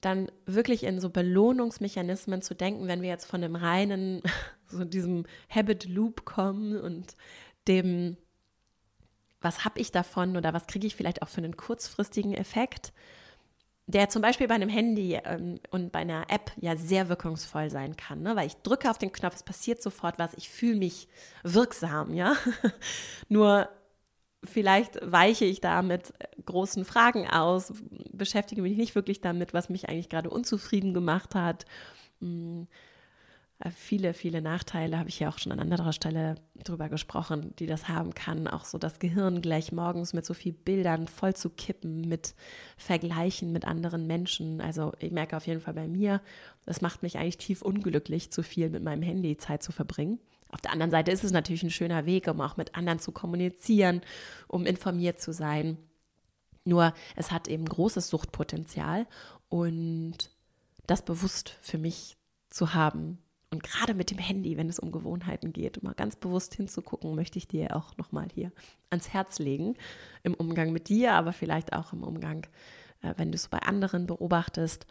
[0.00, 4.22] dann wirklich in so Belohnungsmechanismen zu denken, wenn wir jetzt von dem reinen,
[4.68, 7.16] so diesem Habit Loop kommen und
[7.66, 8.16] dem,
[9.40, 12.92] was habe ich davon oder was kriege ich vielleicht auch für einen kurzfristigen Effekt,
[13.86, 17.96] der zum Beispiel bei einem Handy ähm, und bei einer App ja sehr wirkungsvoll sein
[17.96, 18.36] kann, ne?
[18.36, 21.08] weil ich drücke auf den Knopf, es passiert sofort was, ich fühle mich
[21.42, 22.36] wirksam, ja.
[23.30, 23.70] Nur
[24.44, 26.12] vielleicht weiche ich da mit
[26.44, 27.72] großen Fragen aus,
[28.12, 31.64] beschäftige mich nicht wirklich damit, was mich eigentlich gerade unzufrieden gemacht hat.
[32.20, 32.68] Hm,
[33.60, 37.66] äh, viele, viele Nachteile habe ich ja auch schon an anderer Stelle drüber gesprochen, die
[37.66, 38.46] das haben kann.
[38.46, 42.34] Auch so das Gehirn gleich morgens mit so viel Bildern voll zu kippen, mit
[42.76, 44.60] Vergleichen mit anderen Menschen.
[44.60, 46.20] Also ich merke auf jeden Fall bei mir,
[46.66, 50.20] das macht mich eigentlich tief unglücklich, zu viel mit meinem Handy Zeit zu verbringen.
[50.50, 53.12] Auf der anderen Seite ist es natürlich ein schöner Weg, um auch mit anderen zu
[53.12, 54.00] kommunizieren,
[54.46, 55.76] um informiert zu sein.
[56.64, 59.06] Nur es hat eben großes Suchtpotenzial
[59.48, 60.30] und
[60.86, 62.16] das bewusst für mich
[62.50, 63.18] zu haben.
[63.50, 67.38] Und gerade mit dem Handy, wenn es um Gewohnheiten geht, mal ganz bewusst hinzugucken, möchte
[67.38, 68.52] ich dir auch nochmal hier
[68.90, 69.76] ans Herz legen.
[70.22, 72.46] Im Umgang mit dir, aber vielleicht auch im Umgang,
[73.00, 74.86] äh, wenn du es bei anderen beobachtest.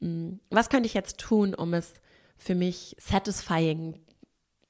[0.00, 1.94] Hm, was könnte ich jetzt tun, um es
[2.36, 4.00] für mich satisfying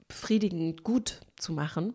[0.07, 1.93] befriedigend gut zu machen.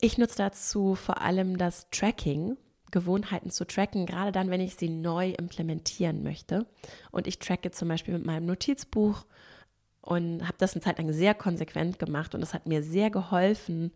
[0.00, 2.56] Ich nutze dazu vor allem das Tracking,
[2.90, 6.66] Gewohnheiten zu tracken, gerade dann, wenn ich sie neu implementieren möchte.
[7.10, 9.24] Und ich tracke zum Beispiel mit meinem Notizbuch
[10.00, 13.92] und habe das eine Zeit lang sehr konsequent gemacht und es hat mir sehr geholfen,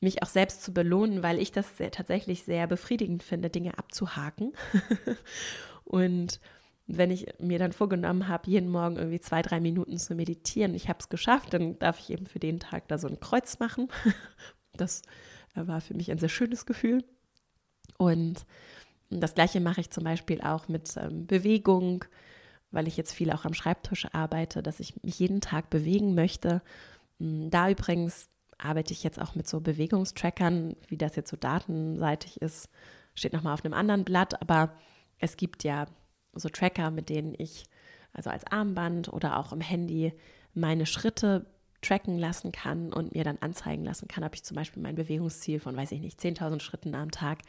[0.00, 4.52] mich auch selbst zu belohnen, weil ich das sehr, tatsächlich sehr befriedigend finde, Dinge abzuhaken.
[5.84, 6.40] und
[6.86, 10.88] wenn ich mir dann vorgenommen habe, jeden Morgen irgendwie zwei, drei Minuten zu meditieren, ich
[10.88, 13.88] habe es geschafft, dann darf ich eben für den Tag da so ein Kreuz machen.
[14.76, 15.02] Das
[15.54, 17.04] äh, war für mich ein sehr schönes Gefühl.
[17.96, 18.44] Und
[19.08, 22.04] das gleiche mache ich zum Beispiel auch mit ähm, Bewegung,
[22.72, 26.60] weil ich jetzt viel auch am Schreibtisch arbeite, dass ich mich jeden Tag bewegen möchte.
[27.20, 32.42] Hm, da übrigens arbeite ich jetzt auch mit so Bewegungstrackern, wie das jetzt so datenseitig
[32.42, 32.68] ist,
[33.14, 34.74] steht nochmal auf einem anderen Blatt, aber
[35.18, 35.86] es gibt ja
[36.36, 37.64] so Tracker, mit denen ich,
[38.12, 40.12] also als Armband oder auch im Handy,
[40.54, 41.46] meine Schritte
[41.82, 45.60] tracken lassen kann und mir dann anzeigen lassen kann, ob ich zum Beispiel mein Bewegungsziel
[45.60, 47.40] von, weiß ich nicht, 10.000 Schritten am Tag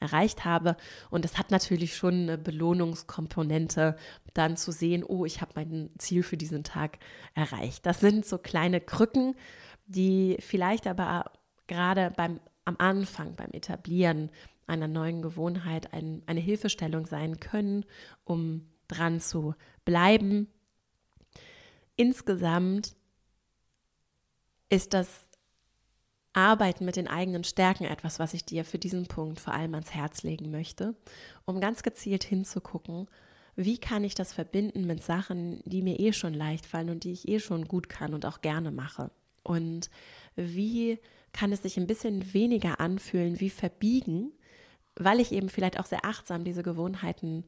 [0.00, 0.76] erreicht habe.
[1.10, 3.96] Und das hat natürlich schon eine Belohnungskomponente,
[4.34, 6.98] dann zu sehen, oh, ich habe mein Ziel für diesen Tag
[7.34, 7.84] erreicht.
[7.86, 9.34] Das sind so kleine Krücken,
[9.86, 11.30] die vielleicht aber
[11.66, 14.30] gerade beim am Anfang, beim Etablieren
[14.72, 17.84] einer neuen Gewohnheit ein, eine Hilfestellung sein können,
[18.24, 19.54] um dran zu
[19.84, 20.48] bleiben.
[21.96, 22.96] Insgesamt
[24.68, 25.28] ist das
[26.32, 29.92] Arbeiten mit den eigenen Stärken etwas, was ich dir für diesen Punkt vor allem ans
[29.92, 30.94] Herz legen möchte,
[31.44, 33.06] um ganz gezielt hinzugucken,
[33.54, 37.12] wie kann ich das verbinden mit Sachen, die mir eh schon leicht fallen und die
[37.12, 39.10] ich eh schon gut kann und auch gerne mache.
[39.42, 39.90] Und
[40.36, 40.98] wie
[41.32, 44.32] kann es sich ein bisschen weniger anfühlen wie verbiegen,
[44.96, 47.44] weil ich eben vielleicht auch sehr achtsam diese Gewohnheiten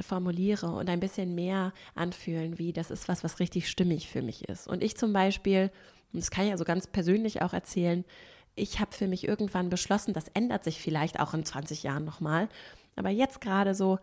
[0.00, 4.48] formuliere und ein bisschen mehr anfühlen, wie das ist was, was richtig stimmig für mich
[4.48, 4.68] ist.
[4.68, 5.70] Und ich zum Beispiel,
[6.12, 8.04] und das kann ich also ganz persönlich auch erzählen,
[8.54, 12.48] ich habe für mich irgendwann beschlossen, das ändert sich vielleicht auch in 20 Jahren nochmal,
[12.96, 13.98] aber jetzt gerade so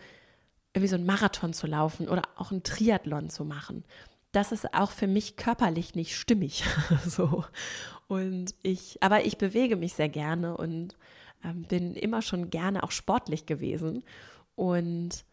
[0.74, 3.84] irgendwie so einen Marathon zu laufen oder auch einen Triathlon zu machen,
[4.32, 6.64] das ist auch für mich körperlich nicht stimmig.
[7.06, 7.46] so.
[8.08, 10.98] Und ich, aber ich bewege mich sehr gerne und
[11.44, 14.04] ähm, bin immer schon gerne auch sportlich gewesen.
[14.56, 15.26] Und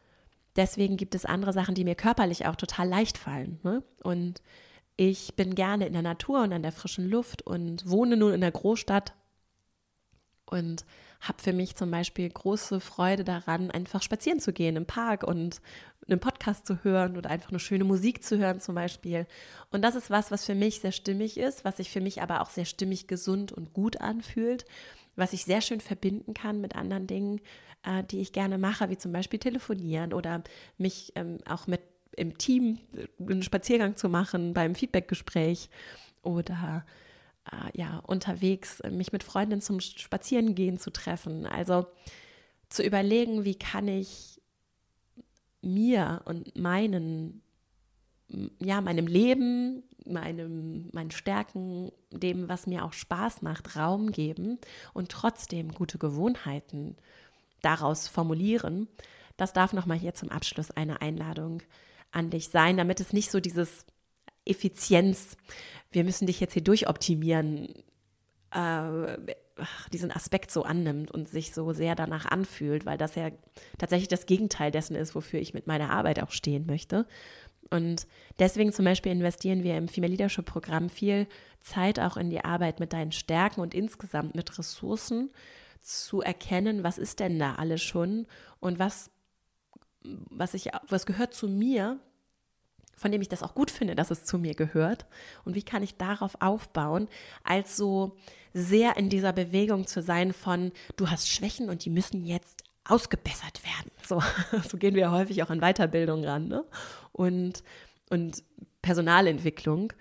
[0.56, 3.60] deswegen gibt es andere Sachen, die mir körperlich auch total leicht fallen.
[3.62, 3.82] Ne?
[4.02, 4.42] Und
[4.96, 8.40] ich bin gerne in der Natur und an der frischen Luft und wohne nun in
[8.40, 9.14] der Großstadt
[10.46, 10.84] und
[11.20, 15.60] habe für mich zum Beispiel große Freude daran, einfach spazieren zu gehen im Park und
[16.08, 19.26] einen Podcast zu hören oder einfach eine schöne Musik zu hören zum Beispiel.
[19.70, 22.40] Und das ist was, was für mich sehr stimmig ist, was sich für mich aber
[22.40, 24.64] auch sehr stimmig, gesund und gut anfühlt,
[25.20, 27.40] was ich sehr schön verbinden kann mit anderen Dingen,
[27.84, 30.42] äh, die ich gerne mache, wie zum Beispiel telefonieren oder
[30.78, 31.80] mich ähm, auch mit
[32.16, 35.70] im Team äh, einen Spaziergang zu machen beim Feedbackgespräch
[36.22, 36.84] oder
[37.50, 41.46] äh, ja, unterwegs mich mit Freundinnen zum Spazierengehen zu treffen.
[41.46, 41.86] Also
[42.68, 44.40] zu überlegen, wie kann ich
[45.62, 47.42] mir und meinen,
[48.58, 54.58] ja, meinem Leben, meinem, meinen Stärken, dem, was mir auch Spaß macht, Raum geben
[54.92, 56.96] und trotzdem gute Gewohnheiten
[57.62, 58.88] daraus formulieren.
[59.36, 61.62] Das darf nochmal hier zum Abschluss eine Einladung
[62.12, 63.86] an dich sein, damit es nicht so dieses
[64.44, 65.36] Effizienz,
[65.90, 67.68] wir müssen dich jetzt hier durchoptimieren,
[68.50, 69.18] äh,
[69.92, 73.30] diesen Aspekt so annimmt und sich so sehr danach anfühlt, weil das ja
[73.78, 77.06] tatsächlich das Gegenteil dessen ist, wofür ich mit meiner Arbeit auch stehen möchte.
[77.70, 78.06] Und
[78.38, 81.26] deswegen zum Beispiel investieren wir im Female Leadership Programm viel
[81.60, 85.30] Zeit auch in die Arbeit mit deinen Stärken und insgesamt mit Ressourcen
[85.80, 88.26] zu erkennen, was ist denn da alles schon
[88.58, 89.10] und was,
[90.02, 92.00] was ich, was gehört zu mir
[93.00, 95.06] von dem ich das auch gut finde, dass es zu mir gehört?
[95.46, 97.08] Und wie kann ich darauf aufbauen,
[97.42, 98.14] als so
[98.52, 103.62] sehr in dieser Bewegung zu sein von, du hast Schwächen und die müssen jetzt ausgebessert
[103.64, 103.90] werden.
[104.06, 104.22] So,
[104.68, 106.64] so gehen wir häufig auch an Weiterbildung ran ne?
[107.12, 107.62] und,
[108.10, 108.42] und
[108.82, 109.92] Personalentwicklung.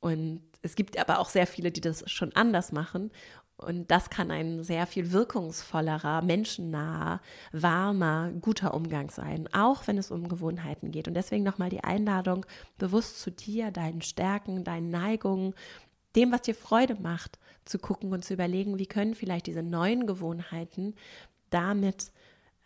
[0.00, 3.10] Und es gibt aber auch sehr viele, die das schon anders machen.
[3.56, 7.20] Und das kann ein sehr viel wirkungsvollerer, menschennaher,
[7.52, 11.06] warmer, guter Umgang sein, auch wenn es um Gewohnheiten geht.
[11.06, 12.44] Und deswegen nochmal die Einladung,
[12.78, 15.54] bewusst zu dir, deinen Stärken, deinen Neigungen,
[16.16, 20.06] dem, was dir Freude macht, zu gucken und zu überlegen, wie können vielleicht diese neuen
[20.06, 20.94] Gewohnheiten
[21.50, 22.10] damit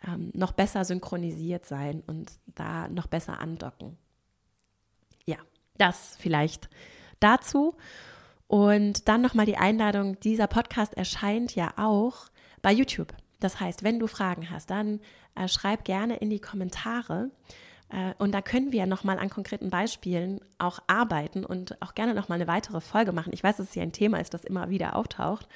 [0.05, 3.97] ähm, noch besser synchronisiert sein und da noch besser andocken.
[5.25, 5.37] Ja,
[5.77, 6.69] das vielleicht
[7.19, 7.75] dazu.
[8.47, 12.27] Und dann nochmal die Einladung, dieser Podcast erscheint ja auch
[12.61, 13.13] bei YouTube.
[13.39, 14.99] Das heißt, wenn du Fragen hast, dann
[15.35, 17.29] äh, schreib gerne in die Kommentare.
[17.89, 22.37] Äh, und da können wir nochmal an konkreten Beispielen auch arbeiten und auch gerne nochmal
[22.37, 23.33] eine weitere Folge machen.
[23.33, 25.47] Ich weiß, dass es hier ein Thema ist, das immer wieder auftaucht.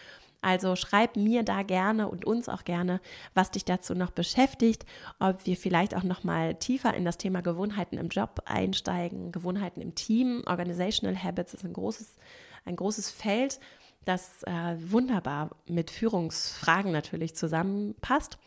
[0.42, 3.00] Also schreib mir da gerne und uns auch gerne,
[3.34, 4.86] was dich dazu noch beschäftigt,
[5.20, 9.82] ob wir vielleicht auch noch mal tiefer in das Thema Gewohnheiten im Job einsteigen, Gewohnheiten
[9.82, 12.18] im Team, Organizational Habits ist ein großes
[12.66, 13.60] ein großes Feld,
[14.06, 18.38] das äh, wunderbar mit Führungsfragen natürlich zusammenpasst.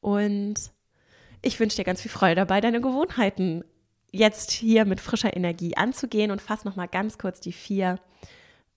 [0.00, 0.54] Und
[1.42, 3.64] ich wünsche dir ganz viel Freude dabei, deine Gewohnheiten
[4.12, 7.98] jetzt hier mit frischer Energie anzugehen und fasse nochmal ganz kurz die vier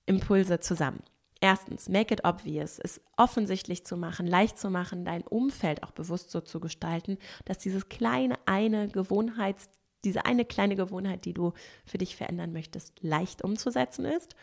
[0.06, 1.04] Impulse zusammen.
[1.40, 6.32] Erstens, make it obvious, es offensichtlich zu machen, leicht zu machen, dein Umfeld auch bewusst
[6.32, 9.70] so zu gestalten, dass dieses kleine eine Gewohnheits,
[10.04, 11.54] diese eine kleine Gewohnheit, die du
[11.86, 14.36] für dich verändern möchtest, leicht umzusetzen ist.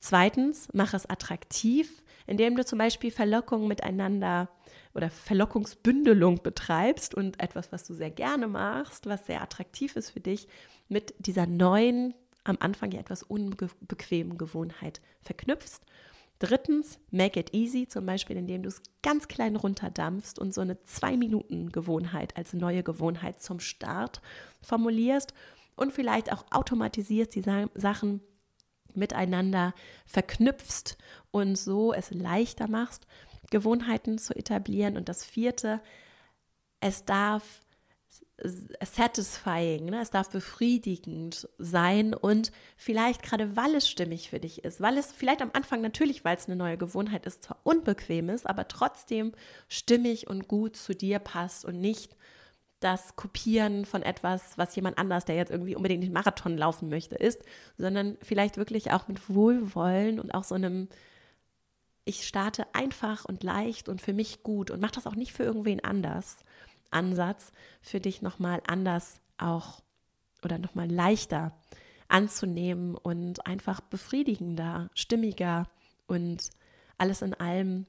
[0.00, 4.50] Zweitens, mach es attraktiv, indem du zum Beispiel Verlockung miteinander
[4.94, 10.20] oder Verlockungsbündelung betreibst und etwas, was du sehr gerne machst, was sehr attraktiv ist für
[10.20, 10.46] dich,
[10.88, 12.14] mit dieser neuen,
[12.44, 15.80] am Anfang ja etwas unbequemen Gewohnheit verknüpfst.
[16.38, 20.80] Drittens, make it easy, zum Beispiel, indem du es ganz klein runterdampfst und so eine
[20.84, 24.20] Zwei-Minuten-Gewohnheit als neue Gewohnheit zum Start
[24.62, 25.34] formulierst
[25.74, 27.42] und vielleicht auch automatisierst die
[27.74, 28.20] Sachen
[28.94, 29.74] miteinander
[30.06, 30.96] verknüpfst
[31.30, 33.06] und so es leichter machst,
[33.50, 34.96] Gewohnheiten zu etablieren.
[34.96, 35.80] Und das vierte,
[36.80, 37.60] es darf
[38.42, 40.00] satisfying, ne?
[40.00, 45.10] es darf befriedigend sein und vielleicht gerade weil es stimmig für dich ist, weil es
[45.12, 49.32] vielleicht am Anfang natürlich, weil es eine neue Gewohnheit ist, zwar unbequem ist, aber trotzdem
[49.68, 52.16] stimmig und gut zu dir passt und nicht
[52.80, 57.16] das Kopieren von etwas, was jemand anders, der jetzt irgendwie unbedingt den Marathon laufen möchte,
[57.16, 57.42] ist,
[57.76, 60.88] sondern vielleicht wirklich auch mit Wohlwollen und auch so einem
[62.04, 65.42] ich starte einfach und leicht und für mich gut und mache das auch nicht für
[65.42, 66.38] irgendwen anders.
[66.90, 69.82] Ansatz für dich nochmal anders auch
[70.42, 71.52] oder nochmal leichter
[72.08, 75.68] anzunehmen und einfach befriedigender, stimmiger
[76.06, 76.50] und
[76.96, 77.86] alles in allem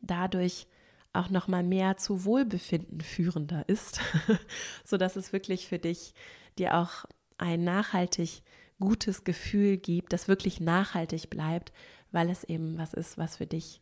[0.00, 0.66] dadurch
[1.12, 4.00] auch nochmal mehr zu Wohlbefinden führender ist,
[4.84, 6.14] sodass es wirklich für dich
[6.58, 7.04] dir auch
[7.38, 8.42] ein nachhaltig
[8.80, 11.72] gutes Gefühl gibt, das wirklich nachhaltig bleibt,
[12.12, 13.80] weil es eben was ist, was für dich,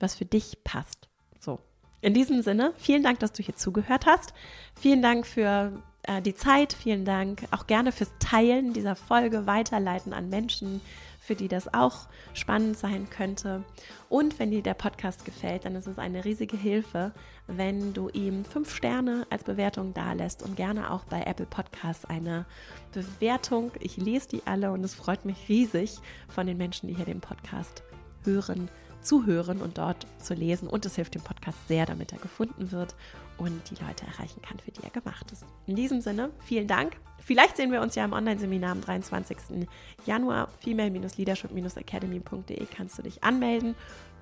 [0.00, 1.08] was für dich passt.
[1.40, 1.60] So.
[2.04, 4.34] In diesem Sinne, vielen Dank, dass du hier zugehört hast.
[4.78, 6.74] Vielen Dank für äh, die Zeit.
[6.74, 10.82] Vielen Dank auch gerne fürs Teilen dieser Folge, weiterleiten an Menschen,
[11.18, 13.64] für die das auch spannend sein könnte.
[14.10, 17.12] Und wenn dir der Podcast gefällt, dann ist es eine riesige Hilfe,
[17.46, 22.44] wenn du ihm fünf Sterne als Bewertung dalässt und gerne auch bei Apple Podcasts eine
[22.92, 23.72] Bewertung.
[23.80, 27.22] Ich lese die alle und es freut mich riesig von den Menschen, die hier den
[27.22, 27.82] Podcast
[28.24, 28.68] hören
[29.04, 30.66] zuhören und dort zu lesen.
[30.68, 32.96] Und es hilft dem Podcast sehr, damit er gefunden wird
[33.38, 35.46] und die Leute erreichen kann, für die er gemacht ist.
[35.66, 36.96] In diesem Sinne, vielen Dank.
[37.20, 39.66] Vielleicht sehen wir uns ja im Online-Seminar am 23.
[40.04, 40.48] Januar.
[40.60, 43.74] female-leadership-academy.de kannst du dich anmelden.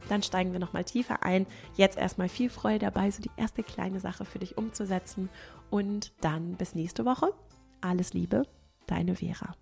[0.08, 1.46] Dann steigen wir nochmal tiefer ein.
[1.76, 5.28] Jetzt erstmal viel Freude dabei, so die erste kleine Sache für dich umzusetzen.
[5.70, 7.32] Und dann bis nächste Woche.
[7.80, 8.46] Alles Liebe,
[8.86, 9.54] deine Vera.